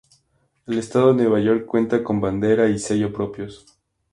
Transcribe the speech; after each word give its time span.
El 0.65 0.79
Estado 0.79 1.13
de 1.13 1.21
Nueva 1.21 1.39
York 1.41 1.67
cuenta 1.67 2.03
con 2.03 2.19
bandera 2.19 2.67
y 2.67 2.79
sello 2.79 3.13
propios. 3.13 3.67